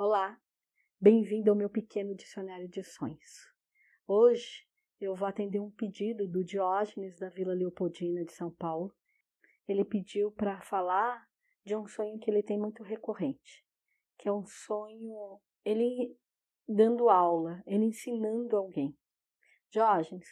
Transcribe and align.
Olá, 0.00 0.40
bem-vindo 1.00 1.50
ao 1.50 1.56
meu 1.56 1.68
pequeno 1.68 2.14
dicionário 2.14 2.68
de 2.68 2.84
sonhos. 2.84 3.52
Hoje 4.06 4.64
eu 5.00 5.16
vou 5.16 5.26
atender 5.26 5.58
um 5.58 5.72
pedido 5.72 6.24
do 6.28 6.44
Diógenes 6.44 7.18
da 7.18 7.28
Vila 7.28 7.52
Leopoldina 7.52 8.24
de 8.24 8.32
São 8.32 8.48
Paulo. 8.48 8.94
Ele 9.66 9.84
pediu 9.84 10.30
para 10.30 10.60
falar 10.60 11.26
de 11.64 11.74
um 11.74 11.84
sonho 11.88 12.16
que 12.20 12.30
ele 12.30 12.44
tem 12.44 12.56
muito 12.56 12.84
recorrente, 12.84 13.66
que 14.16 14.28
é 14.28 14.32
um 14.32 14.46
sonho, 14.46 15.40
ele 15.64 16.16
dando 16.68 17.10
aula, 17.10 17.60
ele 17.66 17.86
ensinando 17.86 18.56
alguém. 18.56 18.96
Diógenes, 19.68 20.28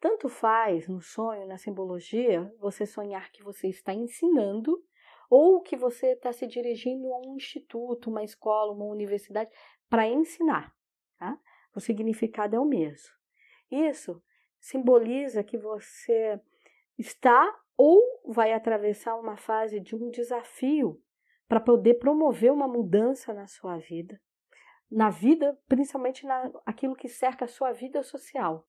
tanto 0.00 0.26
faz 0.26 0.88
no 0.88 1.02
sonho, 1.02 1.46
na 1.46 1.58
simbologia, 1.58 2.50
você 2.58 2.86
sonhar 2.86 3.30
que 3.30 3.42
você 3.42 3.68
está 3.68 3.92
ensinando 3.92 4.82
ou 5.30 5.62
que 5.62 5.76
você 5.76 6.08
está 6.08 6.32
se 6.32 6.44
dirigindo 6.44 7.14
a 7.14 7.20
um 7.20 7.36
instituto, 7.36 8.10
uma 8.10 8.24
escola, 8.24 8.72
uma 8.72 8.84
universidade 8.84 9.48
para 9.88 10.08
ensinar. 10.08 10.74
Tá? 11.16 11.38
O 11.74 11.80
significado 11.80 12.56
é 12.56 12.58
o 12.58 12.64
mesmo. 12.64 13.14
Isso 13.70 14.20
simboliza 14.58 15.44
que 15.44 15.56
você 15.56 16.40
está 16.98 17.56
ou 17.76 18.02
vai 18.26 18.52
atravessar 18.52 19.16
uma 19.16 19.36
fase 19.36 19.78
de 19.78 19.94
um 19.94 20.10
desafio 20.10 21.00
para 21.48 21.60
poder 21.60 21.94
promover 21.94 22.52
uma 22.52 22.68
mudança 22.68 23.32
na 23.32 23.46
sua 23.46 23.78
vida, 23.78 24.20
na 24.90 25.10
vida, 25.10 25.58
principalmente 25.66 26.26
naquilo 26.26 26.94
que 26.94 27.08
cerca 27.08 27.44
a 27.44 27.48
sua 27.48 27.72
vida 27.72 28.02
social. 28.02 28.66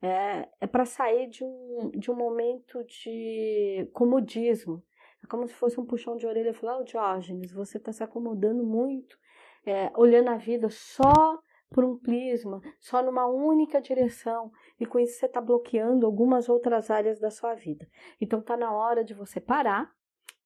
É, 0.00 0.48
é 0.60 0.66
para 0.66 0.84
sair 0.84 1.28
de 1.28 1.44
um, 1.44 1.90
de 1.90 2.10
um 2.10 2.16
momento 2.16 2.82
de 2.84 3.88
comodismo, 3.92 4.82
é 5.22 5.26
como 5.26 5.46
se 5.46 5.54
fosse 5.54 5.78
um 5.78 5.86
puxão 5.86 6.16
de 6.16 6.26
orelha 6.26 6.50
e 6.50 6.54
falar, 6.54 6.78
oh, 6.78 6.84
Diógenes, 6.84 7.52
você 7.52 7.78
está 7.78 7.92
se 7.92 8.02
acomodando 8.02 8.64
muito, 8.64 9.16
é, 9.64 9.92
olhando 9.96 10.28
a 10.30 10.36
vida 10.36 10.68
só 10.68 11.38
por 11.70 11.84
um 11.84 11.96
prisma, 11.96 12.60
só 12.78 13.02
numa 13.02 13.26
única 13.26 13.80
direção, 13.80 14.52
e 14.78 14.84
com 14.84 14.98
isso 14.98 15.18
você 15.18 15.26
está 15.26 15.40
bloqueando 15.40 16.04
algumas 16.04 16.48
outras 16.48 16.90
áreas 16.90 17.18
da 17.18 17.30
sua 17.30 17.54
vida. 17.54 17.88
Então 18.20 18.40
está 18.40 18.56
na 18.56 18.72
hora 18.72 19.02
de 19.02 19.14
você 19.14 19.40
parar, 19.40 19.90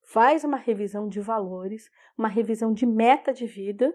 faz 0.04 0.44
uma 0.44 0.56
revisão 0.56 1.08
de 1.08 1.20
valores, 1.20 1.90
uma 2.16 2.28
revisão 2.28 2.72
de 2.72 2.86
meta 2.86 3.32
de 3.32 3.46
vida, 3.46 3.92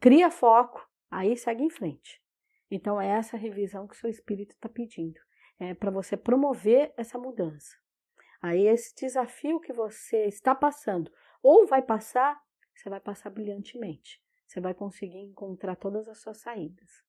cria 0.00 0.30
foco, 0.30 0.80
aí 1.10 1.36
segue 1.36 1.62
em 1.62 1.70
frente. 1.70 2.22
Então 2.70 3.00
é 3.00 3.08
essa 3.08 3.36
revisão 3.36 3.86
que 3.86 3.96
seu 3.96 4.08
espírito 4.08 4.54
está 4.54 4.68
pedindo, 4.68 5.20
é 5.58 5.74
para 5.74 5.90
você 5.90 6.16
promover 6.16 6.94
essa 6.96 7.18
mudança. 7.18 7.76
Aí 8.40 8.66
esse 8.66 8.94
desafio 8.94 9.60
que 9.60 9.72
você 9.72 10.26
está 10.26 10.54
passando 10.54 11.10
ou 11.42 11.66
vai 11.66 11.82
passar, 11.82 12.40
você 12.74 12.88
vai 12.88 13.00
passar 13.00 13.30
brilhantemente. 13.30 14.22
Você 14.46 14.60
vai 14.60 14.72
conseguir 14.74 15.18
encontrar 15.18 15.76
todas 15.76 16.08
as 16.08 16.18
suas 16.18 16.38
saídas. 16.38 17.02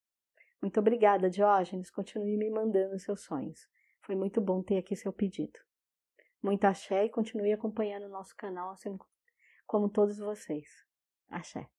Muito 0.62 0.80
obrigada, 0.80 1.30
Diógenes. 1.30 1.90
Continue 1.90 2.36
me 2.36 2.50
mandando 2.50 3.00
seus 3.00 3.22
sonhos. 3.22 3.70
Foi 4.02 4.16
muito 4.16 4.42
bom 4.42 4.62
ter 4.62 4.78
aqui 4.78 4.96
seu 4.96 5.14
pedido. 5.14 5.60
Muito 6.42 6.66
axé 6.66 7.06
e 7.06 7.10
continue 7.10 7.54
acompanhando 7.54 8.08
o 8.08 8.10
nosso 8.10 8.36
canal, 8.36 8.72
assim 8.72 8.98
como 9.66 9.90
todos 9.90 10.18
vocês. 10.18 10.68
Axé. 11.30 11.70